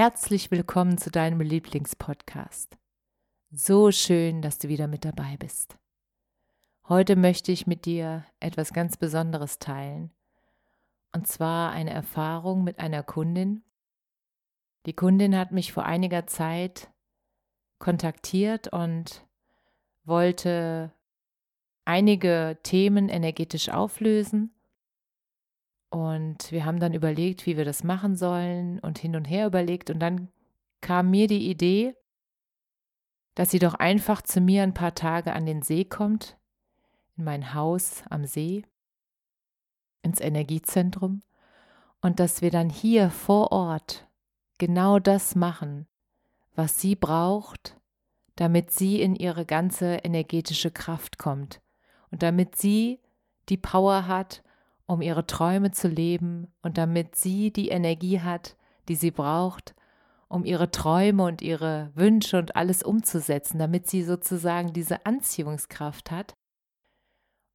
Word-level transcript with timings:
Herzlich 0.00 0.52
willkommen 0.52 0.96
zu 0.96 1.10
deinem 1.10 1.40
Lieblingspodcast. 1.40 2.78
So 3.50 3.90
schön, 3.90 4.42
dass 4.42 4.60
du 4.60 4.68
wieder 4.68 4.86
mit 4.86 5.04
dabei 5.04 5.36
bist. 5.36 5.76
Heute 6.88 7.16
möchte 7.16 7.50
ich 7.50 7.66
mit 7.66 7.84
dir 7.84 8.24
etwas 8.38 8.72
ganz 8.72 8.96
Besonderes 8.96 9.58
teilen. 9.58 10.12
Und 11.12 11.26
zwar 11.26 11.72
eine 11.72 11.90
Erfahrung 11.90 12.62
mit 12.62 12.78
einer 12.78 13.02
Kundin. 13.02 13.64
Die 14.86 14.92
Kundin 14.92 15.36
hat 15.36 15.50
mich 15.50 15.72
vor 15.72 15.84
einiger 15.84 16.28
Zeit 16.28 16.92
kontaktiert 17.80 18.72
und 18.72 19.26
wollte 20.04 20.92
einige 21.84 22.56
Themen 22.62 23.08
energetisch 23.08 23.68
auflösen 23.68 24.54
und 25.90 26.52
wir 26.52 26.64
haben 26.64 26.80
dann 26.80 26.94
überlegt, 26.94 27.46
wie 27.46 27.56
wir 27.56 27.64
das 27.64 27.82
machen 27.82 28.14
sollen 28.14 28.78
und 28.80 28.98
hin 28.98 29.16
und 29.16 29.24
her 29.24 29.46
überlegt. 29.46 29.90
Und 29.90 30.00
dann 30.00 30.28
kam 30.80 31.10
mir 31.10 31.26
die 31.26 31.48
Idee, 31.48 31.94
dass 33.34 33.50
sie 33.50 33.58
doch 33.58 33.74
einfach 33.74 34.22
zu 34.22 34.40
mir 34.40 34.62
ein 34.62 34.74
paar 34.74 34.94
Tage 34.94 35.32
an 35.32 35.46
den 35.46 35.62
See 35.62 35.84
kommt, 35.84 36.36
in 37.16 37.24
mein 37.24 37.54
Haus 37.54 38.02
am 38.10 38.26
See, 38.26 38.64
ins 40.02 40.20
Energiezentrum, 40.20 41.22
und 42.00 42.20
dass 42.20 42.42
wir 42.42 42.50
dann 42.50 42.70
hier 42.70 43.10
vor 43.10 43.50
Ort 43.50 44.08
genau 44.58 44.98
das 44.98 45.34
machen, 45.34 45.86
was 46.54 46.80
sie 46.80 46.96
braucht, 46.96 47.76
damit 48.36 48.70
sie 48.70 49.00
in 49.00 49.16
ihre 49.16 49.46
ganze 49.46 49.96
energetische 49.96 50.70
Kraft 50.70 51.18
kommt 51.18 51.60
und 52.10 52.22
damit 52.22 52.56
sie 52.56 53.00
die 53.48 53.56
Power 53.56 54.06
hat, 54.06 54.42
um 54.88 55.02
ihre 55.02 55.26
Träume 55.26 55.70
zu 55.70 55.86
leben 55.86 56.48
und 56.62 56.78
damit 56.78 57.14
sie 57.14 57.52
die 57.52 57.68
Energie 57.68 58.20
hat, 58.20 58.56
die 58.88 58.94
sie 58.94 59.10
braucht, 59.10 59.74
um 60.28 60.44
ihre 60.44 60.70
Träume 60.70 61.24
und 61.24 61.42
ihre 61.42 61.92
Wünsche 61.94 62.38
und 62.38 62.56
alles 62.56 62.82
umzusetzen, 62.82 63.58
damit 63.58 63.88
sie 63.88 64.02
sozusagen 64.02 64.72
diese 64.72 65.04
Anziehungskraft 65.04 66.10
hat. 66.10 66.34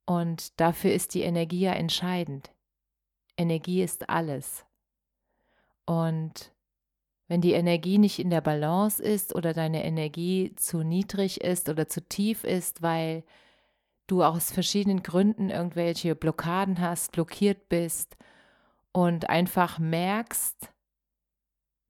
Und 0.06 0.60
dafür 0.60 0.94
ist 0.94 1.16
die 1.16 1.22
Energie 1.22 1.62
ja 1.62 1.74
entscheidend. 1.74 2.52
Energie 3.36 3.82
ist 3.82 4.10
alles. 4.10 4.66
Und 5.86 6.54
wenn 7.28 7.42
die 7.42 7.54
Energie 7.54 7.98
nicht 7.98 8.20
in 8.20 8.30
der 8.30 8.42
Balance 8.42 9.02
ist 9.02 9.34
oder 9.34 9.54
deine 9.54 9.84
Energie 9.86 10.54
zu 10.56 10.84
niedrig 10.84 11.42
ist 11.42 11.68
oder 11.68 11.88
zu 11.88 12.08
tief 12.08 12.44
ist, 12.44 12.84
weil 12.84 13.24
du 14.08 14.24
aus 14.24 14.52
verschiedenen 14.52 15.04
Gründen 15.04 15.50
irgendwelche 15.50 16.16
Blockaden 16.16 16.80
hast, 16.80 17.12
blockiert 17.12 17.70
bist 17.70 18.18
und 18.92 19.30
einfach 19.30 19.80
merkst, 19.80 20.70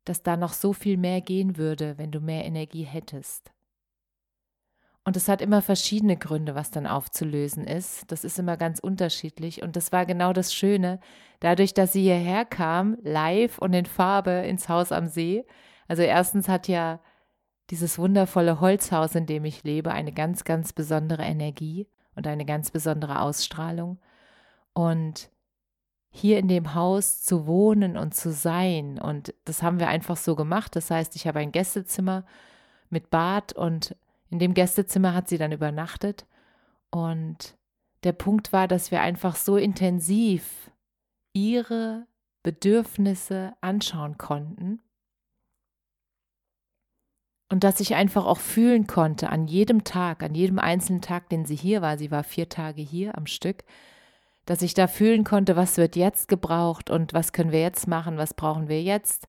dass 0.06 0.22
da 0.22 0.38
noch 0.38 0.54
so 0.54 0.74
viel 0.74 0.98
mehr 0.98 1.22
gehen 1.22 1.58
würde, 1.58 1.98
wenn 1.98 2.12
du 2.12 2.20
mehr 2.20 2.46
Energie 2.46 2.84
hättest. 2.84 3.52
Und 5.06 5.18
es 5.18 5.28
hat 5.28 5.42
immer 5.42 5.62
verschiedene 5.62 6.16
Gründe, 6.16 6.56
was 6.56 6.72
dann 6.72 6.88
aufzulösen 6.88 7.66
ist. 7.66 8.10
Das 8.10 8.24
ist 8.24 8.40
immer 8.40 8.56
ganz 8.56 8.80
unterschiedlich. 8.80 9.62
Und 9.62 9.76
das 9.76 9.92
war 9.92 10.06
genau 10.06 10.32
das 10.32 10.54
Schöne. 10.54 11.00
Dadurch, 11.42 11.74
dass 11.74 11.92
sie 11.92 12.04
hierher 12.04 12.46
kam, 12.46 12.98
live 13.02 13.58
und 13.58 13.74
in 13.74 13.86
Farbe 13.86 14.32
ins 14.32 14.70
Haus 14.70 14.94
am 14.94 15.08
See. 15.08 15.46
Also 15.90 16.04
erstens 16.04 16.48
hat 16.48 16.70
ja 16.70 17.02
dieses 17.70 17.98
wundervolle 18.00 18.62
Holzhaus, 18.62 19.16
in 19.16 19.26
dem 19.26 19.44
ich 19.44 19.64
lebe, 19.64 19.92
eine 19.92 20.14
ganz, 20.14 20.46
ganz 20.46 20.72
besondere 20.72 21.24
Energie 21.24 21.88
und 22.16 22.28
eine 22.28 22.46
ganz 22.46 22.72
besondere 22.72 23.22
Ausstrahlung. 23.22 24.00
Und 24.74 25.30
hier 26.10 26.38
in 26.38 26.48
dem 26.48 26.76
Haus 26.76 27.24
zu 27.24 27.48
wohnen 27.48 27.98
und 27.98 28.14
zu 28.14 28.32
sein. 28.32 29.00
Und 29.00 29.34
das 29.46 29.64
haben 29.64 29.80
wir 29.80 29.88
einfach 29.88 30.16
so 30.16 30.36
gemacht. 30.36 30.76
Das 30.76 30.92
heißt, 30.92 31.16
ich 31.16 31.28
habe 31.28 31.40
ein 31.40 31.52
Gästezimmer 31.52 32.24
mit 32.90 33.10
Bad 33.10 33.54
und 33.54 33.96
in 34.30 34.40
dem 34.40 34.54
Gästezimmer 34.54 35.14
hat 35.14 35.28
sie 35.28 35.40
dann 35.40 35.52
übernachtet. 35.52 36.28
Und 36.92 37.58
der 38.04 38.14
Punkt 38.14 38.54
war, 38.54 38.68
dass 38.68 38.92
wir 38.92 39.02
einfach 39.02 39.36
so 39.36 39.58
intensiv 39.58 40.72
ihre 41.34 42.06
Bedürfnisse 42.44 43.54
anschauen 43.62 44.18
konnten 44.18 44.82
und 47.50 47.64
dass 47.64 47.80
ich 47.80 47.96
einfach 47.96 48.26
auch 48.26 48.40
fühlen 48.40 48.88
konnte 48.88 49.30
an 49.30 49.48
jedem 49.48 49.84
Tag, 49.84 50.24
an 50.24 50.34
jedem 50.34 50.60
einzelnen 50.60 51.02
Tag, 51.02 51.30
den 51.30 51.46
sie 51.46 51.56
hier 51.56 51.82
war, 51.82 51.98
sie 51.98 52.12
war 52.12 52.24
vier 52.24 52.50
Tage 52.50 52.82
hier 52.82 53.18
am 53.18 53.28
Stück, 53.28 53.64
dass 54.46 54.62
ich 54.62 54.74
da 54.74 54.88
fühlen 54.88 55.24
konnte, 55.24 55.56
was 55.56 55.78
wird 55.78 55.96
jetzt 55.96 56.28
gebraucht 56.28 56.90
und 56.90 57.14
was 57.14 57.32
können 57.32 57.52
wir 57.52 57.62
jetzt 57.62 57.88
machen, 57.88 58.18
was 58.18 58.34
brauchen 58.34 58.68
wir 58.68 58.82
jetzt. 58.82 59.28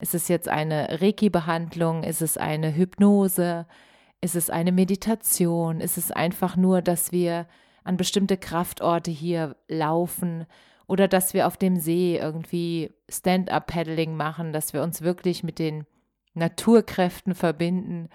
Ist 0.00 0.14
es 0.14 0.28
jetzt 0.28 0.48
eine 0.48 1.00
Reiki-Behandlung? 1.00 2.02
Ist 2.02 2.20
es 2.20 2.36
eine 2.36 2.74
Hypnose? 2.74 3.66
Ist 4.20 4.36
es 4.36 4.50
eine 4.50 4.72
Meditation? 4.72 5.80
Ist 5.80 5.96
es 5.96 6.10
einfach 6.10 6.56
nur, 6.56 6.82
dass 6.82 7.12
wir 7.12 7.46
an 7.84 7.96
bestimmte 7.96 8.36
Kraftorte 8.36 9.10
hier 9.10 9.56
laufen 9.68 10.46
oder 10.86 11.08
dass 11.08 11.34
wir 11.34 11.46
auf 11.46 11.56
dem 11.56 11.76
See 11.76 12.16
irgendwie 12.16 12.92
Stand-up-Paddling 13.08 14.16
machen, 14.16 14.52
dass 14.52 14.72
wir 14.72 14.82
uns 14.82 15.02
wirklich 15.02 15.42
mit 15.42 15.58
den 15.58 15.86
Naturkräften 16.34 17.34
verbinden 17.34 18.08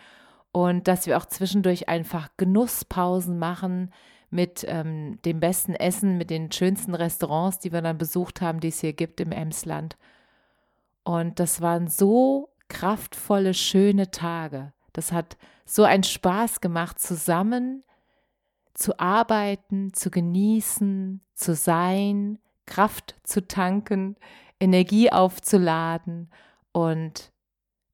und 0.52 0.88
dass 0.88 1.06
wir 1.06 1.18
auch 1.18 1.26
zwischendurch 1.26 1.90
einfach 1.90 2.30
Genusspausen 2.38 3.40
machen 3.40 3.94
mit 4.30 4.66
ähm, 4.68 5.20
dem 5.24 5.40
besten 5.40 5.74
Essen, 5.74 6.18
mit 6.18 6.30
den 6.30 6.52
schönsten 6.52 6.94
Restaurants, 6.94 7.60
die 7.60 7.72
wir 7.72 7.82
dann 7.82 7.98
besucht 7.98 8.42
haben, 8.42 8.60
die 8.60 8.68
es 8.68 8.80
hier 8.80 8.94
gibt 8.94 9.20
im 9.20 9.32
Emsland. 9.32 9.98
Und 11.04 11.40
das 11.40 11.62
waren 11.62 11.88
so 11.88 12.50
kraftvolle, 12.68 13.54
schöne 13.54 14.12
Tage. 14.12 14.74
Das 14.94 15.12
hat 15.12 15.38
so 15.66 15.84
einen 15.84 16.04
Spaß 16.04 16.62
gemacht, 16.62 17.00
zusammen 17.00 17.84
zu 18.74 19.00
arbeiten, 19.00 19.94
zu 19.94 20.10
genießen, 20.10 21.22
zu 21.34 21.56
sein, 21.56 22.40
Kraft 22.66 23.16
zu 23.24 23.48
tanken, 23.48 24.16
Energie 24.60 25.12
aufzuladen 25.12 26.32
und 26.72 27.32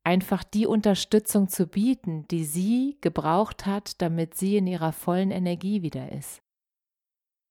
einfach 0.06 0.44
die 0.44 0.68
Unterstützung 0.68 1.50
zu 1.50 1.66
bieten, 1.68 2.28
die 2.30 2.46
sie 2.46 2.98
gebraucht 3.02 3.66
hat, 3.66 4.02
damit 4.02 4.36
sie 4.36 4.56
in 4.56 4.68
ihrer 4.68 4.92
vollen 4.92 5.32
Energie 5.32 5.82
wieder 5.82 6.12
ist. 6.12 6.42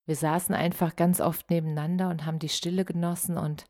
Wir 0.07 0.15
saßen 0.15 0.55
einfach 0.55 0.97
ganz 0.97 1.21
oft 1.21 1.51
nebeneinander 1.51 2.09
und 2.11 2.25
haben 2.25 2.39
die 2.39 2.49
Stille 2.49 2.85
genossen 2.85 3.39
und 3.39 3.65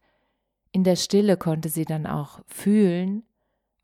in 0.70 0.84
der 0.84 0.96
Stille 0.96 1.36
konnte 1.36 1.68
sie 1.68 1.84
dann 1.84 2.06
auch 2.06 2.40
fühlen, 2.46 3.22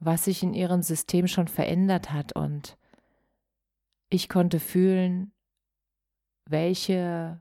was 0.01 0.25
sich 0.25 0.43
in 0.43 0.53
ihrem 0.53 0.83
System 0.83 1.29
schon 1.29 1.49
verändert 1.49 2.13
hat 2.13 2.35
und 2.35 2.77
ich 4.11 4.29
konnte 4.29 4.61
fühlen, 4.61 5.33
welche 6.47 7.41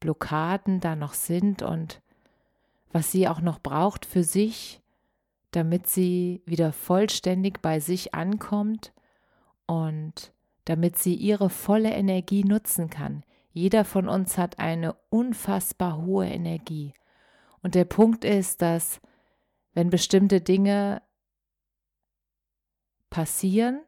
Blockaden 0.00 0.80
da 0.80 0.96
noch 0.96 1.14
sind 1.14 1.62
und 1.62 2.02
was 2.92 3.12
sie 3.12 3.28
auch 3.28 3.40
noch 3.40 3.60
braucht 3.60 4.04
für 4.04 4.24
sich, 4.24 4.82
damit 5.56 5.86
sie 5.86 6.42
wieder 6.44 6.70
vollständig 6.70 7.62
bei 7.62 7.80
sich 7.80 8.14
ankommt 8.14 8.92
und 9.64 10.34
damit 10.66 10.98
sie 10.98 11.14
ihre 11.14 11.48
volle 11.48 11.94
Energie 11.94 12.44
nutzen 12.44 12.90
kann. 12.90 13.24
Jeder 13.52 13.86
von 13.86 14.06
uns 14.06 14.36
hat 14.36 14.58
eine 14.58 14.94
unfassbar 15.08 16.04
hohe 16.04 16.28
Energie. 16.28 16.92
Und 17.62 17.74
der 17.74 17.86
Punkt 17.86 18.22
ist, 18.26 18.60
dass 18.60 19.00
wenn 19.72 19.88
bestimmte 19.88 20.42
Dinge 20.42 21.00
passieren, 23.08 23.80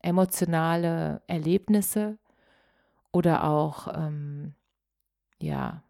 emotionale 0.00 1.22
Erlebnisse 1.28 2.18
oder 3.12 3.44
auch 3.44 3.86
ähm, 3.94 4.56
ja, 5.40 5.84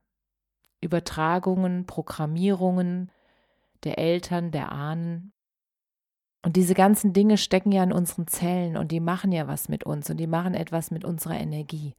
Übertragungen, 0.82 1.86
Programmierungen, 1.86 3.10
der 3.84 3.98
Eltern, 3.98 4.50
der 4.50 4.72
Ahnen, 4.72 5.32
Und 6.44 6.56
diese 6.56 6.74
ganzen 6.74 7.12
Dinge 7.12 7.36
stecken 7.36 7.72
ja 7.72 7.82
in 7.82 7.92
unseren 7.92 8.26
Zellen 8.26 8.76
und 8.76 8.92
die 8.92 9.00
machen 9.00 9.32
ja 9.32 9.48
was 9.48 9.68
mit 9.68 9.84
uns 9.84 10.08
und 10.08 10.18
die 10.18 10.26
machen 10.26 10.54
etwas 10.54 10.90
mit 10.90 11.04
unserer 11.04 11.38
Energie. 11.38 11.94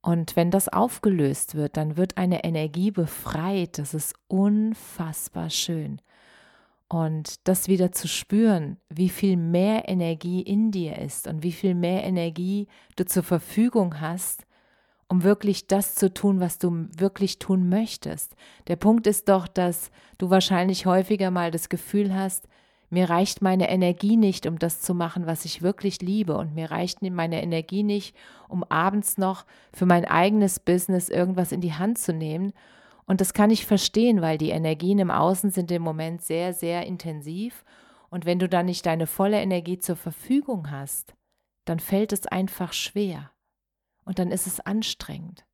Und 0.00 0.36
wenn 0.36 0.50
das 0.50 0.68
aufgelöst 0.68 1.54
wird, 1.54 1.76
dann 1.76 1.96
wird 1.96 2.16
eine 2.16 2.44
Energie 2.44 2.90
befreit. 2.90 3.78
Das 3.78 3.92
ist 3.92 4.14
unfassbar 4.28 5.50
schön. 5.50 6.00
Und 6.88 7.46
das 7.48 7.68
wieder 7.68 7.90
zu 7.92 8.06
spüren, 8.08 8.78
wie 8.88 9.08
viel 9.08 9.36
mehr 9.36 9.88
Energie 9.88 10.40
in 10.40 10.70
dir 10.70 10.98
ist 10.98 11.26
und 11.26 11.42
wie 11.42 11.52
viel 11.52 11.74
mehr 11.74 12.04
Energie 12.04 12.68
du 12.94 13.04
zur 13.04 13.24
Verfügung 13.24 14.00
hast, 14.00 14.45
um 15.08 15.22
wirklich 15.22 15.66
das 15.66 15.94
zu 15.94 16.12
tun, 16.12 16.40
was 16.40 16.58
du 16.58 16.88
wirklich 16.96 17.38
tun 17.38 17.68
möchtest. 17.68 18.34
Der 18.66 18.76
Punkt 18.76 19.06
ist 19.06 19.28
doch, 19.28 19.46
dass 19.46 19.90
du 20.18 20.30
wahrscheinlich 20.30 20.86
häufiger 20.86 21.30
mal 21.30 21.50
das 21.50 21.68
Gefühl 21.68 22.14
hast, 22.14 22.48
mir 22.88 23.10
reicht 23.10 23.42
meine 23.42 23.68
Energie 23.68 24.16
nicht, 24.16 24.46
um 24.46 24.58
das 24.58 24.80
zu 24.80 24.94
machen, 24.94 25.26
was 25.26 25.44
ich 25.44 25.60
wirklich 25.60 26.00
liebe. 26.02 26.36
Und 26.36 26.54
mir 26.54 26.70
reicht 26.70 27.02
meine 27.02 27.42
Energie 27.42 27.82
nicht, 27.82 28.14
um 28.48 28.62
abends 28.64 29.18
noch 29.18 29.44
für 29.72 29.86
mein 29.86 30.04
eigenes 30.04 30.60
Business 30.60 31.08
irgendwas 31.08 31.50
in 31.50 31.60
die 31.60 31.74
Hand 31.74 31.98
zu 31.98 32.12
nehmen. 32.12 32.52
Und 33.04 33.20
das 33.20 33.34
kann 33.34 33.50
ich 33.50 33.66
verstehen, 33.66 34.20
weil 34.20 34.38
die 34.38 34.50
Energien 34.50 34.98
im 34.98 35.10
Außen 35.10 35.50
sind 35.50 35.70
im 35.70 35.82
Moment 35.82 36.22
sehr, 36.22 36.52
sehr 36.52 36.86
intensiv. 36.86 37.64
Und 38.08 38.24
wenn 38.24 38.38
du 38.38 38.48
dann 38.48 38.66
nicht 38.66 38.86
deine 38.86 39.06
volle 39.06 39.40
Energie 39.40 39.78
zur 39.78 39.96
Verfügung 39.96 40.70
hast, 40.70 41.14
dann 41.64 41.80
fällt 41.80 42.12
es 42.12 42.26
einfach 42.26 42.72
schwer. 42.72 43.30
Und 44.06 44.18
dann 44.18 44.30
ist 44.30 44.46
es 44.46 44.60
anstrengend. 44.60 45.44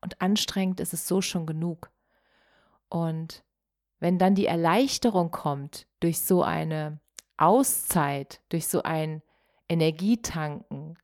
Und 0.00 0.20
anstrengend 0.20 0.78
ist 0.78 0.92
es 0.92 1.08
so 1.08 1.20
schon 1.20 1.46
genug. 1.46 1.90
Und 2.88 3.42
wenn 3.98 4.18
dann 4.18 4.34
die 4.34 4.46
Erleichterung 4.46 5.30
kommt 5.30 5.88
durch 5.98 6.20
so 6.20 6.42
eine 6.42 7.00
Auszeit, 7.38 8.42
durch 8.50 8.68
so 8.68 8.82
ein 8.82 9.22
Energietanken, 9.68 10.98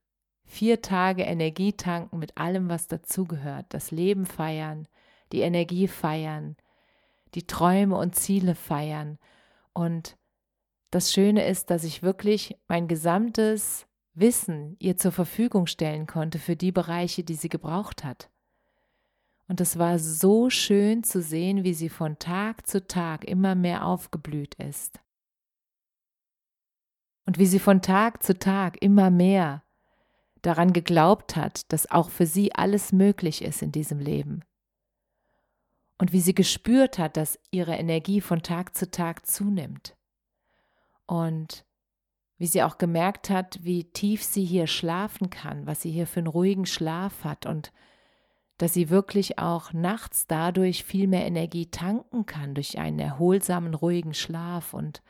vier 0.44 0.82
Tage 0.82 1.22
Energietanken 1.22 2.18
mit 2.18 2.36
allem, 2.36 2.68
was 2.68 2.86
dazugehört, 2.86 3.66
das 3.70 3.90
Leben 3.90 4.26
feiern, 4.26 4.86
die 5.32 5.40
Energie 5.40 5.88
feiern, 5.88 6.56
die 7.34 7.46
Träume 7.46 7.96
und 7.96 8.14
Ziele 8.14 8.54
feiern. 8.54 9.18
Und 9.72 10.18
das 10.90 11.12
Schöne 11.12 11.46
ist, 11.46 11.70
dass 11.70 11.84
ich 11.84 12.02
wirklich 12.02 12.58
mein 12.68 12.88
gesamtes 12.88 13.86
Wissen 14.14 14.76
ihr 14.78 14.96
zur 14.96 15.12
Verfügung 15.12 15.66
stellen 15.66 16.06
konnte 16.06 16.38
für 16.38 16.56
die 16.56 16.72
Bereiche, 16.72 17.22
die 17.22 17.34
sie 17.34 17.48
gebraucht 17.48 18.04
hat. 18.04 18.30
Und 19.48 19.60
es 19.60 19.78
war 19.78 19.98
so 19.98 20.48
schön 20.48 21.02
zu 21.02 21.22
sehen, 21.22 21.64
wie 21.64 21.74
sie 21.74 21.88
von 21.88 22.18
Tag 22.18 22.66
zu 22.66 22.86
Tag 22.86 23.24
immer 23.24 23.54
mehr 23.54 23.84
aufgeblüht 23.84 24.54
ist. 24.54 25.00
Und 27.26 27.38
wie 27.38 27.46
sie 27.46 27.58
von 27.58 27.82
Tag 27.82 28.22
zu 28.22 28.38
Tag 28.38 28.80
immer 28.82 29.10
mehr 29.10 29.64
daran 30.42 30.72
geglaubt 30.72 31.36
hat, 31.36 31.72
dass 31.72 31.90
auch 31.90 32.10
für 32.10 32.26
sie 32.26 32.54
alles 32.54 32.92
möglich 32.92 33.42
ist 33.42 33.62
in 33.62 33.72
diesem 33.72 33.98
Leben. 33.98 34.44
Und 35.98 36.12
wie 36.12 36.20
sie 36.20 36.34
gespürt 36.34 36.98
hat, 36.98 37.16
dass 37.16 37.38
ihre 37.50 37.74
Energie 37.74 38.20
von 38.20 38.42
Tag 38.42 38.74
zu 38.76 38.90
Tag 38.90 39.26
zunimmt. 39.26 39.96
Und 41.06 41.64
wie 42.40 42.46
sie 42.46 42.62
auch 42.62 42.78
gemerkt 42.78 43.28
hat, 43.28 43.58
wie 43.62 43.84
tief 43.84 44.24
sie 44.24 44.46
hier 44.46 44.66
schlafen 44.66 45.28
kann, 45.28 45.66
was 45.66 45.82
sie 45.82 45.90
hier 45.90 46.06
für 46.06 46.20
einen 46.20 46.26
ruhigen 46.26 46.64
Schlaf 46.64 47.22
hat 47.22 47.44
und 47.44 47.70
dass 48.56 48.72
sie 48.72 48.88
wirklich 48.88 49.38
auch 49.38 49.74
nachts 49.74 50.26
dadurch 50.26 50.82
viel 50.82 51.06
mehr 51.06 51.26
Energie 51.26 51.66
tanken 51.66 52.24
kann 52.24 52.54
durch 52.54 52.78
einen 52.78 52.98
erholsamen, 52.98 53.74
ruhigen 53.74 54.14
Schlaf 54.14 54.72
und 54.72 55.02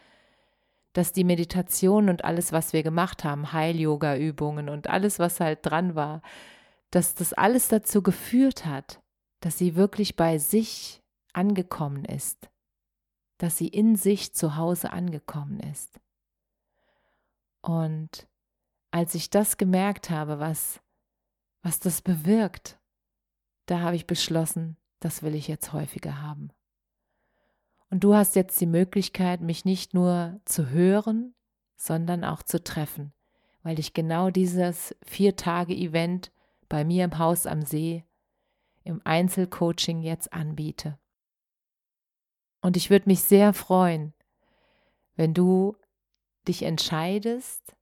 dass 0.93 1.13
die 1.13 1.23
Meditation 1.23 2.09
und 2.09 2.25
alles, 2.25 2.51
was 2.51 2.73
wir 2.73 2.83
gemacht 2.83 3.23
haben, 3.23 3.53
Heil-Yoga-Übungen 3.53 4.69
und 4.69 4.91
alles, 4.91 5.21
was 5.21 5.39
halt 5.39 5.61
dran 5.63 5.95
war, 5.95 6.23
dass 6.91 7.15
das 7.15 7.33
alles 7.33 7.69
dazu 7.69 8.03
geführt 8.03 8.67
hat, 8.67 9.01
dass 9.39 9.57
sie 9.57 9.77
wirklich 9.77 10.17
bei 10.17 10.39
sich 10.39 11.01
angekommen 11.33 12.05
ist, 12.05 12.51
dass 13.39 13.57
sie 13.57 13.69
in 13.69 13.95
sich 13.95 14.35
zu 14.35 14.57
Hause 14.57 14.93
angekommen 14.93 15.61
ist. 15.61 16.01
Und 17.63 18.29
als 18.91 19.15
ich 19.15 19.31
das 19.31 19.57
gemerkt 19.57 20.11
habe, 20.11 20.41
was, 20.41 20.81
was 21.63 21.81
das 21.81 22.03
bewirkt, 22.03 22.79
da 23.67 23.81
habe 23.81 23.97
ich 23.97 24.07
beschlossen, 24.07 24.77
das 25.01 25.23
will 25.23 25.35
ich 25.35 25.49
jetzt 25.49 25.73
häufiger 25.73 26.21
haben. 26.21 26.51
Und 27.91 28.05
du 28.05 28.15
hast 28.15 28.37
jetzt 28.37 28.61
die 28.61 28.67
Möglichkeit, 28.67 29.41
mich 29.41 29.65
nicht 29.65 29.95
nur 29.95 30.41
zu 30.45 30.71
hören, 30.71 31.35
sondern 31.77 32.25
auch 32.25 32.43
zu 32.43 32.63
treffen, 32.63 33.13
weil 33.63 33.79
ich 33.79 33.95
genau 33.95 34.31
dieses 34.31 34.95
Vier-Tage-Event 35.03 36.33
bei 36.69 36.85
mir 36.85 37.05
im 37.05 37.19
Haus 37.19 37.47
am 37.47 37.63
See 37.63 38.05
im 38.85 39.01
Einzelcoaching 39.05 40.03
jetzt 40.03 40.33
anbiete. 40.33 40.99
Und 42.61 42.77
ich 42.77 42.91
würde 42.91 43.09
mich 43.09 43.23
sehr 43.23 43.53
freuen, 43.53 44.13
wenn 45.17 45.35
du 45.35 45.77
dich 46.47 46.63
entscheidest, 46.63 47.77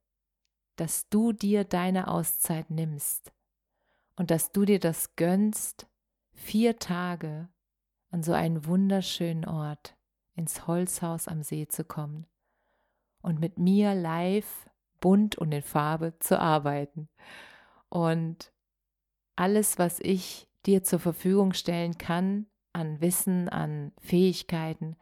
dass 0.75 1.09
du 1.09 1.33
dir 1.33 1.63
deine 1.63 2.07
Auszeit 2.07 2.69
nimmst 2.69 3.31
und 4.15 4.31
dass 4.31 4.51
du 4.51 4.65
dir 4.65 4.79
das 4.79 5.15
gönnst, 5.15 5.87
vier 6.33 6.79
Tage 6.79 7.49
an 8.11 8.23
so 8.23 8.33
einen 8.33 8.65
wunderschönen 8.65 9.45
Ort 9.45 9.95
ins 10.35 10.67
Holzhaus 10.67 11.27
am 11.27 11.43
See 11.43 11.67
zu 11.67 11.83
kommen 11.83 12.25
und 13.21 13.39
mit 13.39 13.57
mir 13.57 13.93
live, 13.93 14.69
bunt 14.99 15.37
und 15.37 15.51
in 15.51 15.61
Farbe 15.61 16.17
zu 16.19 16.39
arbeiten. 16.39 17.09
Und 17.89 18.53
alles, 19.35 19.77
was 19.77 19.99
ich 19.99 20.47
dir 20.65 20.83
zur 20.83 20.99
Verfügung 20.99 21.53
stellen 21.53 21.97
kann, 21.97 22.47
an 22.73 23.01
Wissen, 23.01 23.49
an 23.49 23.91
Fähigkeiten 23.99 24.95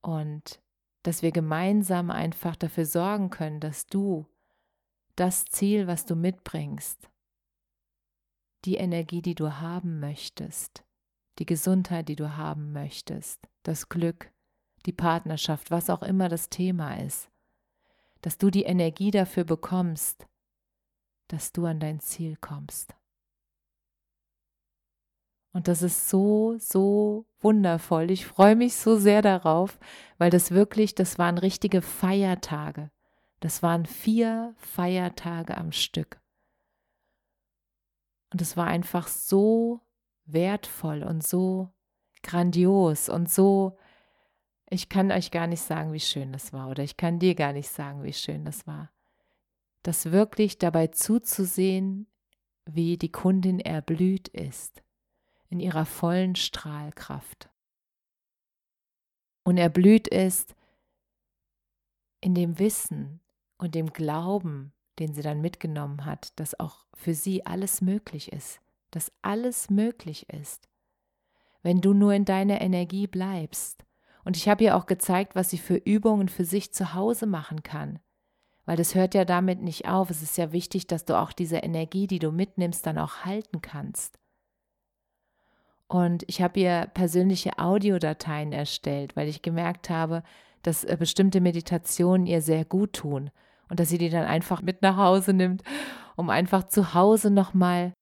und 0.00 0.60
dass 1.08 1.22
wir 1.22 1.32
gemeinsam 1.32 2.10
einfach 2.10 2.54
dafür 2.54 2.84
sorgen 2.84 3.30
können, 3.30 3.60
dass 3.60 3.86
du 3.86 4.26
das 5.16 5.46
Ziel, 5.46 5.86
was 5.86 6.04
du 6.04 6.14
mitbringst, 6.14 7.08
die 8.66 8.74
Energie, 8.74 9.22
die 9.22 9.34
du 9.34 9.58
haben 9.58 10.00
möchtest, 10.00 10.84
die 11.38 11.46
Gesundheit, 11.46 12.10
die 12.10 12.16
du 12.16 12.36
haben 12.36 12.72
möchtest, 12.72 13.48
das 13.62 13.88
Glück, 13.88 14.30
die 14.84 14.92
Partnerschaft, 14.92 15.70
was 15.70 15.88
auch 15.88 16.02
immer 16.02 16.28
das 16.28 16.50
Thema 16.50 16.96
ist, 16.98 17.30
dass 18.20 18.36
du 18.36 18.50
die 18.50 18.64
Energie 18.64 19.10
dafür 19.10 19.44
bekommst, 19.44 20.26
dass 21.28 21.52
du 21.52 21.64
an 21.64 21.80
dein 21.80 22.00
Ziel 22.00 22.36
kommst. 22.36 22.94
Und 25.52 25.68
das 25.68 25.82
ist 25.82 26.08
so, 26.08 26.56
so 26.58 27.26
wundervoll. 27.40 28.10
Ich 28.10 28.26
freue 28.26 28.56
mich 28.56 28.76
so 28.76 28.96
sehr 28.96 29.22
darauf, 29.22 29.78
weil 30.18 30.30
das 30.30 30.50
wirklich, 30.50 30.94
das 30.94 31.18
waren 31.18 31.38
richtige 31.38 31.82
Feiertage. 31.82 32.90
Das 33.40 33.62
waren 33.62 33.86
vier 33.86 34.54
Feiertage 34.58 35.56
am 35.56 35.72
Stück. 35.72 36.20
Und 38.32 38.42
es 38.42 38.56
war 38.56 38.66
einfach 38.66 39.08
so 39.08 39.80
wertvoll 40.26 41.02
und 41.02 41.26
so 41.26 41.70
grandios 42.22 43.08
und 43.08 43.30
so, 43.30 43.78
ich 44.68 44.90
kann 44.90 45.10
euch 45.10 45.30
gar 45.30 45.46
nicht 45.46 45.62
sagen, 45.62 45.94
wie 45.94 46.00
schön 46.00 46.32
das 46.32 46.52
war 46.52 46.68
oder 46.68 46.82
ich 46.82 46.98
kann 46.98 47.18
dir 47.18 47.34
gar 47.34 47.54
nicht 47.54 47.70
sagen, 47.70 48.02
wie 48.02 48.12
schön 48.12 48.44
das 48.44 48.66
war. 48.66 48.90
Das 49.82 50.12
wirklich 50.12 50.58
dabei 50.58 50.88
zuzusehen, 50.88 52.06
wie 52.66 52.98
die 52.98 53.10
Kundin 53.10 53.60
erblüht 53.60 54.28
ist 54.28 54.82
in 55.48 55.60
ihrer 55.60 55.86
vollen 55.86 56.36
Strahlkraft. 56.36 57.50
Und 59.44 59.56
erblüht 59.56 60.08
ist 60.08 60.54
in 62.20 62.34
dem 62.34 62.58
Wissen 62.58 63.20
und 63.56 63.74
dem 63.74 63.92
Glauben, 63.92 64.72
den 64.98 65.14
sie 65.14 65.22
dann 65.22 65.40
mitgenommen 65.40 66.04
hat, 66.04 66.38
dass 66.38 66.58
auch 66.58 66.86
für 66.94 67.14
sie 67.14 67.46
alles 67.46 67.80
möglich 67.80 68.32
ist, 68.32 68.60
dass 68.90 69.12
alles 69.22 69.70
möglich 69.70 70.28
ist, 70.28 70.68
wenn 71.62 71.80
du 71.80 71.92
nur 71.92 72.12
in 72.12 72.24
deiner 72.24 72.60
Energie 72.60 73.06
bleibst. 73.06 73.84
Und 74.24 74.36
ich 74.36 74.48
habe 74.48 74.64
ihr 74.64 74.76
auch 74.76 74.86
gezeigt, 74.86 75.34
was 75.34 75.50
sie 75.50 75.58
für 75.58 75.76
Übungen 75.76 76.28
für 76.28 76.44
sich 76.44 76.74
zu 76.74 76.92
Hause 76.94 77.26
machen 77.26 77.62
kann, 77.62 78.00
weil 78.66 78.76
das 78.76 78.94
hört 78.94 79.14
ja 79.14 79.24
damit 79.24 79.62
nicht 79.62 79.88
auf. 79.88 80.10
Es 80.10 80.20
ist 80.20 80.36
ja 80.36 80.52
wichtig, 80.52 80.86
dass 80.86 81.04
du 81.06 81.18
auch 81.18 81.32
diese 81.32 81.58
Energie, 81.58 82.06
die 82.06 82.18
du 82.18 82.32
mitnimmst, 82.32 82.84
dann 82.84 82.98
auch 82.98 83.24
halten 83.24 83.62
kannst. 83.62 84.18
Und 85.88 86.22
ich 86.28 86.42
habe 86.42 86.60
ihr 86.60 86.86
persönliche 86.92 87.58
Audiodateien 87.58 88.52
erstellt, 88.52 89.16
weil 89.16 89.28
ich 89.28 89.42
gemerkt 89.42 89.90
habe, 89.90 90.22
dass 90.62 90.84
äh, 90.84 90.96
bestimmte 90.98 91.40
Meditationen 91.40 92.26
ihr 92.26 92.42
sehr 92.42 92.64
gut 92.64 92.92
tun 92.92 93.30
und 93.70 93.80
dass 93.80 93.88
sie 93.88 93.98
die 93.98 94.10
dann 94.10 94.24
einfach 94.26 94.62
mit 94.62 94.82
nach 94.82 94.96
Hause 94.96 95.32
nimmt, 95.32 95.62
um 96.16 96.30
einfach 96.30 96.64
zu 96.64 96.94
Hause 96.94 97.30
nochmal 97.30 97.94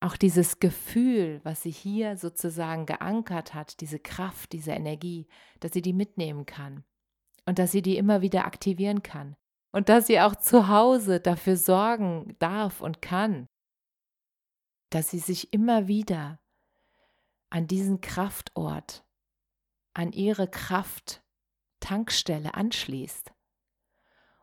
auch 0.00 0.16
dieses 0.16 0.60
Gefühl, 0.60 1.40
was 1.44 1.62
sie 1.62 1.70
hier 1.70 2.16
sozusagen 2.16 2.86
geankert 2.86 3.54
hat, 3.54 3.80
diese 3.80 3.98
Kraft, 3.98 4.52
diese 4.52 4.72
Energie, 4.72 5.26
dass 5.60 5.72
sie 5.72 5.82
die 5.82 5.92
mitnehmen 5.92 6.46
kann. 6.46 6.84
und 7.46 7.58
dass 7.58 7.72
sie 7.72 7.82
die 7.82 7.96
immer 7.96 8.22
wieder 8.22 8.44
aktivieren 8.44 9.02
kann 9.02 9.34
und 9.72 9.88
dass 9.88 10.06
sie 10.06 10.20
auch 10.20 10.36
zu 10.36 10.68
Hause 10.68 11.20
dafür 11.20 11.56
sorgen 11.56 12.36
darf 12.38 12.80
und 12.80 13.02
kann, 13.02 13.46
dass 14.90 15.10
sie 15.10 15.18
sich 15.18 15.52
immer 15.52 15.88
wieder 15.88 16.39
an 17.50 17.66
diesen 17.66 18.00
Kraftort, 18.00 19.04
an 19.92 20.12
ihre 20.12 20.48
Kraft-Tankstelle 20.48 22.54
anschließt. 22.54 23.32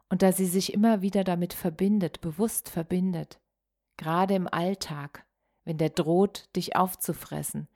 Und 0.10 0.22
dass 0.22 0.38
sie 0.38 0.46
sich 0.46 0.74
immer 0.74 1.02
wieder 1.02 1.24
damit 1.24 1.54
verbindet, 1.54 2.22
bewusst 2.22 2.70
verbindet, 2.70 3.42
gerade 3.98 4.36
im 4.36 4.48
Alltag, 4.48 5.26
wenn 5.66 5.78
der 5.78 5.90
droht, 5.90 6.56
dich 6.56 6.76
aufzufressen, 6.76 7.68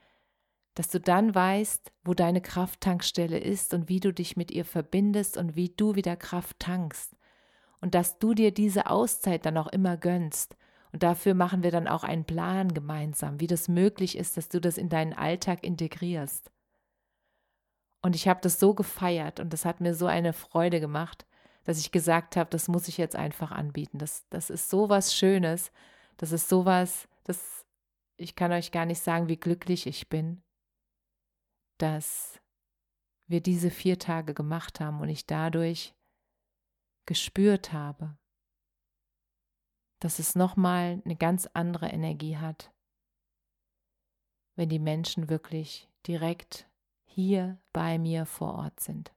dass 0.75 0.87
du 0.87 0.99
dann 0.99 1.35
weißt, 1.35 1.91
wo 2.03 2.13
deine 2.13 2.41
Krafttankstelle 2.41 3.39
ist 3.39 3.73
und 3.73 3.89
wie 3.89 3.99
du 3.99 4.13
dich 4.13 4.37
mit 4.37 4.51
ihr 4.51 4.63
verbindest 4.63 5.35
und 5.35 5.55
wie 5.55 5.69
du 5.69 5.95
wieder 5.95 6.15
Kraft 6.15 6.59
tankst. 6.59 7.17
Und 7.81 7.95
dass 7.95 8.19
du 8.19 8.33
dir 8.33 8.53
diese 8.53 8.89
Auszeit 8.89 9.45
dann 9.45 9.57
auch 9.57 9.67
immer 9.67 9.97
gönnst. 9.97 10.55
Und 10.91 11.03
dafür 11.03 11.33
machen 11.33 11.63
wir 11.63 11.71
dann 11.71 11.87
auch 11.87 12.03
einen 12.03 12.25
Plan 12.25 12.73
gemeinsam, 12.73 13.39
wie 13.39 13.47
das 13.47 13.67
möglich 13.67 14.17
ist, 14.17 14.35
dass 14.35 14.49
du 14.49 14.59
das 14.59 14.77
in 14.77 14.89
deinen 14.89 15.13
Alltag 15.13 15.63
integrierst. 15.63 16.51
Und 18.01 18.15
ich 18.15 18.27
habe 18.27 18.41
das 18.41 18.59
so 18.59 18.73
gefeiert 18.73 19.39
und 19.39 19.53
das 19.53 19.63
hat 19.63 19.79
mir 19.79 19.93
so 19.93 20.07
eine 20.07 20.33
Freude 20.33 20.79
gemacht, 20.79 21.25
dass 21.63 21.79
ich 21.79 21.91
gesagt 21.91 22.35
habe, 22.35 22.49
das 22.49 22.67
muss 22.67 22.87
ich 22.87 22.97
jetzt 22.97 23.15
einfach 23.15 23.51
anbieten. 23.51 23.99
Das, 23.99 24.27
das 24.29 24.49
ist 24.49 24.69
so 24.69 24.89
was 24.89 25.15
Schönes, 25.15 25.71
das 26.17 26.31
ist 26.31 26.49
so 26.49 26.65
was, 26.65 27.07
das, 27.23 27.65
ich 28.17 28.35
kann 28.35 28.51
euch 28.51 28.71
gar 28.71 28.85
nicht 28.85 29.01
sagen, 29.01 29.27
wie 29.27 29.37
glücklich 29.37 29.85
ich 29.85 30.09
bin, 30.09 30.41
dass 31.77 32.39
wir 33.27 33.41
diese 33.41 33.69
vier 33.69 33.97
Tage 33.97 34.33
gemacht 34.33 34.79
haben 34.79 34.99
und 34.99 35.09
ich 35.09 35.25
dadurch 35.25 35.95
gespürt 37.05 37.71
habe, 37.71 38.17
dass 40.01 40.17
es 40.17 40.35
nochmal 40.35 41.01
eine 41.05 41.15
ganz 41.15 41.47
andere 41.53 41.87
Energie 41.87 42.35
hat, 42.37 42.73
wenn 44.55 44.67
die 44.67 44.79
Menschen 44.79 45.29
wirklich 45.29 45.87
direkt 46.05 46.67
hier 47.05 47.61
bei 47.71 47.97
mir 47.99 48.25
vor 48.25 48.55
Ort 48.55 48.79
sind 48.79 49.13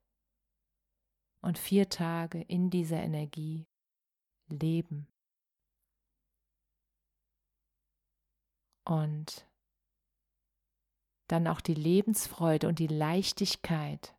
und 1.40 1.58
vier 1.58 1.88
Tage 1.88 2.42
in 2.42 2.70
dieser 2.70 3.02
Energie 3.02 3.66
leben. 4.48 5.08
Und 8.86 9.48
dann 11.28 11.46
auch 11.46 11.62
die 11.62 11.74
Lebensfreude 11.74 12.68
und 12.68 12.78
die 12.78 12.86
Leichtigkeit. 12.86 14.13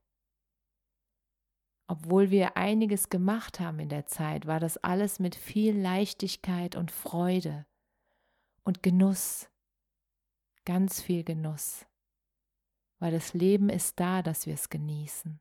Obwohl 1.87 2.31
wir 2.31 2.57
einiges 2.57 3.09
gemacht 3.09 3.59
haben 3.59 3.77
in 3.79 3.89
der 3.89 4.07
Zeit, 4.07 4.47
war 4.47 4.59
das 4.59 4.77
alles 4.77 5.19
mit 5.19 5.35
viel 5.35 5.79
Leichtigkeit 5.79 6.75
und 6.75 6.89
Freude 6.91 7.67
und 8.63 8.81
Genuss, 8.81 9.47
ganz 10.65 10.99
viel 11.01 11.23
Genuss, 11.23 11.85
weil 12.97 13.11
das 13.11 13.35
Leben 13.35 13.69
ist 13.69 13.99
da, 13.99 14.23
dass 14.23 14.47
wir 14.47 14.55
es 14.55 14.69
genießen. 14.69 15.39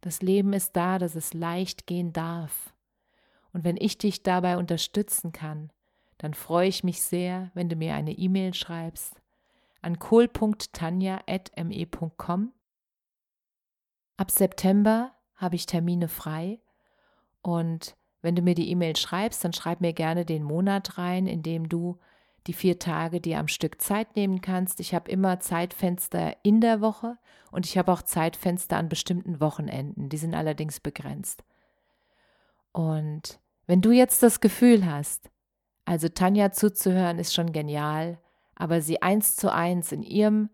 Das 0.00 0.22
Leben 0.22 0.52
ist 0.52 0.76
da, 0.76 0.98
dass 0.98 1.16
es 1.16 1.34
leicht 1.34 1.86
gehen 1.86 2.12
darf. 2.12 2.72
Und 3.52 3.64
wenn 3.64 3.76
ich 3.76 3.98
dich 3.98 4.22
dabei 4.22 4.56
unterstützen 4.58 5.32
kann, 5.32 5.72
dann 6.18 6.34
freue 6.34 6.68
ich 6.68 6.84
mich 6.84 7.02
sehr, 7.02 7.50
wenn 7.54 7.68
du 7.68 7.74
mir 7.76 7.94
eine 7.94 8.12
E-Mail 8.12 8.54
schreibst 8.54 9.20
an 9.80 9.98
kohl.tanja.me.com. 9.98 12.52
Ab 14.16 14.30
September 14.30 15.12
habe 15.44 15.54
ich 15.54 15.66
Termine 15.66 16.08
frei 16.08 16.58
und 17.42 17.94
wenn 18.24 18.34
du 18.34 18.40
mir 18.40 18.54
die 18.54 18.70
E-Mail 18.70 18.96
schreibst, 18.96 19.44
dann 19.44 19.52
schreib 19.52 19.82
mir 19.82 19.92
gerne 19.92 20.24
den 20.24 20.42
Monat 20.42 20.96
rein, 20.96 21.26
in 21.26 21.42
dem 21.42 21.68
du 21.68 21.98
die 22.46 22.54
vier 22.54 22.78
Tage 22.78 23.20
dir 23.20 23.38
am 23.38 23.48
Stück 23.48 23.82
Zeit 23.82 24.16
nehmen 24.16 24.40
kannst. 24.40 24.80
Ich 24.80 24.94
habe 24.94 25.10
immer 25.10 25.40
Zeitfenster 25.40 26.34
in 26.42 26.62
der 26.62 26.80
Woche 26.80 27.18
und 27.50 27.66
ich 27.66 27.76
habe 27.76 27.92
auch 27.92 28.00
Zeitfenster 28.00 28.78
an 28.78 28.88
bestimmten 28.88 29.40
Wochenenden. 29.40 30.08
Die 30.08 30.16
sind 30.16 30.34
allerdings 30.34 30.80
begrenzt. 30.80 31.44
Und 32.72 33.40
wenn 33.66 33.82
du 33.82 33.92
jetzt 33.92 34.22
das 34.22 34.40
Gefühl 34.40 34.86
hast, 34.86 35.30
also 35.84 36.08
Tanja 36.08 36.50
zuzuhören 36.50 37.18
ist 37.18 37.34
schon 37.34 37.52
genial, 37.52 38.18
aber 38.54 38.80
sie 38.80 39.02
eins 39.02 39.36
zu 39.36 39.52
eins 39.52 39.92
in 39.92 40.02
ihrem 40.02 40.48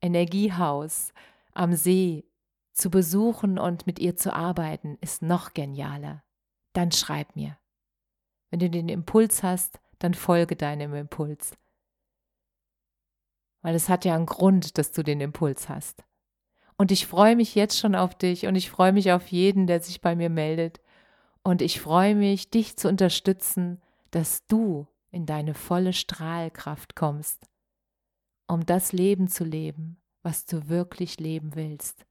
Energiehaus 0.00 1.12
am 1.54 1.74
See 1.74 2.24
zu 2.72 2.90
besuchen 2.90 3.58
und 3.58 3.86
mit 3.86 3.98
ihr 3.98 4.16
zu 4.16 4.32
arbeiten, 4.34 4.96
ist 5.00 5.22
noch 5.22 5.54
genialer. 5.54 6.24
Dann 6.72 6.92
schreib 6.92 7.36
mir. 7.36 7.58
Wenn 8.50 8.60
du 8.60 8.70
den 8.70 8.88
Impuls 8.88 9.42
hast, 9.42 9.80
dann 9.98 10.14
folge 10.14 10.56
deinem 10.56 10.94
Impuls. 10.94 11.56
Weil 13.62 13.74
es 13.74 13.88
hat 13.88 14.04
ja 14.04 14.14
einen 14.14 14.26
Grund, 14.26 14.78
dass 14.78 14.92
du 14.92 15.02
den 15.02 15.20
Impuls 15.20 15.68
hast. 15.68 16.04
Und 16.76 16.90
ich 16.90 17.06
freue 17.06 17.36
mich 17.36 17.54
jetzt 17.54 17.78
schon 17.78 17.94
auf 17.94 18.14
dich 18.14 18.46
und 18.46 18.56
ich 18.56 18.70
freue 18.70 18.92
mich 18.92 19.12
auf 19.12 19.28
jeden, 19.28 19.66
der 19.66 19.80
sich 19.80 20.00
bei 20.00 20.16
mir 20.16 20.30
meldet. 20.30 20.80
Und 21.42 21.62
ich 21.62 21.80
freue 21.80 22.14
mich, 22.14 22.50
dich 22.50 22.76
zu 22.76 22.88
unterstützen, 22.88 23.80
dass 24.10 24.46
du 24.46 24.86
in 25.10 25.26
deine 25.26 25.54
volle 25.54 25.92
Strahlkraft 25.92 26.96
kommst, 26.96 27.46
um 28.48 28.66
das 28.66 28.92
Leben 28.92 29.28
zu 29.28 29.44
leben, 29.44 30.00
was 30.22 30.46
du 30.46 30.68
wirklich 30.68 31.20
leben 31.20 31.54
willst, 31.54 32.06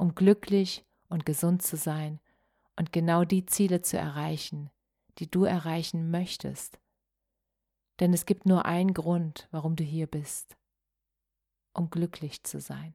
um 0.00 0.14
glücklich 0.14 0.84
und 1.08 1.26
gesund 1.26 1.62
zu 1.62 1.76
sein 1.76 2.20
und 2.76 2.92
genau 2.92 3.24
die 3.24 3.46
Ziele 3.46 3.82
zu 3.82 3.98
erreichen, 3.98 4.70
die 5.18 5.30
du 5.30 5.44
erreichen 5.44 6.10
möchtest 6.10 6.80
denn 8.00 8.14
es 8.14 8.24
gibt 8.24 8.46
nur 8.46 8.64
einen 8.64 8.94
Grund, 8.94 9.46
warum 9.50 9.76
du 9.76 9.84
hier 9.84 10.06
bist, 10.06 10.56
um 11.74 11.90
glücklich 11.90 12.42
zu 12.42 12.58
sein. 12.58 12.94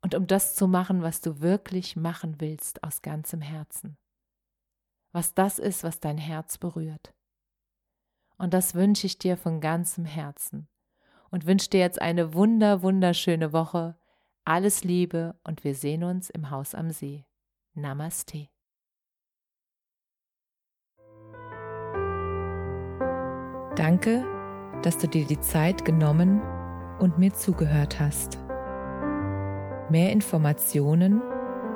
Und 0.00 0.14
um 0.14 0.26
das 0.26 0.54
zu 0.54 0.66
machen, 0.66 1.02
was 1.02 1.20
du 1.20 1.40
wirklich 1.40 1.96
machen 1.96 2.40
willst 2.40 2.82
aus 2.84 3.02
ganzem 3.02 3.42
Herzen. 3.42 3.98
Was 5.12 5.34
das 5.34 5.58
ist, 5.58 5.84
was 5.84 6.00
dein 6.00 6.16
Herz 6.16 6.56
berührt. 6.56 7.12
Und 8.38 8.54
das 8.54 8.74
wünsche 8.74 9.06
ich 9.06 9.18
dir 9.18 9.36
von 9.36 9.60
ganzem 9.60 10.06
Herzen. 10.06 10.68
Und 11.30 11.46
wünsche 11.46 11.68
dir 11.68 11.80
jetzt 11.80 12.00
eine 12.00 12.32
wunder, 12.32 12.82
wunderschöne 12.82 13.52
Woche. 13.52 13.98
Alles 14.44 14.84
Liebe 14.84 15.34
und 15.44 15.64
wir 15.64 15.74
sehen 15.74 16.04
uns 16.04 16.30
im 16.30 16.50
Haus 16.50 16.74
am 16.74 16.90
See. 16.90 17.24
Namaste. 17.74 18.48
Danke, 23.76 24.24
dass 24.82 24.98
du 24.98 25.06
dir 25.08 25.24
die 25.24 25.40
Zeit 25.40 25.84
genommen 25.84 26.42
und 26.98 27.18
mir 27.18 27.32
zugehört 27.32 28.00
hast. 28.00 28.38
Mehr 29.90 30.10
Informationen 30.12 31.22